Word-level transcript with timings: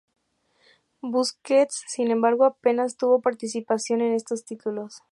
Busquets, 1.03 1.83
sin 1.85 2.09
embargo, 2.09 2.45
apenas 2.45 2.97
tuvo 2.97 3.21
participación 3.21 4.01
en 4.01 4.13
estos 4.15 4.45
títulos. 4.45 5.03